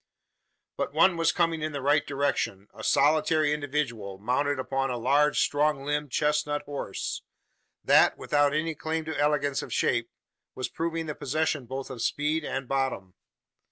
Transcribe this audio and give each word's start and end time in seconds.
But 0.77 0.93
one 0.95 1.15
was 1.15 1.31
going 1.31 1.61
in 1.61 1.73
the 1.73 1.81
right 1.83 2.03
direction 2.03 2.69
a 2.73 2.83
solitary 2.83 3.53
individual, 3.53 4.17
mounted 4.17 4.57
upon 4.57 4.89
a 4.89 4.97
large 4.97 5.39
strong 5.39 5.85
limbed 5.85 6.09
chestnut 6.09 6.63
horse; 6.63 7.21
that, 7.83 8.17
without 8.17 8.51
any 8.51 8.73
claim 8.73 9.05
to 9.05 9.15
elegance 9.19 9.61
of 9.61 9.71
shape, 9.71 10.09
was 10.55 10.69
proving 10.69 11.05
the 11.05 11.13
possession 11.13 11.67
both 11.67 11.91
of 11.91 12.01
speed 12.01 12.43
and 12.43 12.67
bottom. 12.67 13.13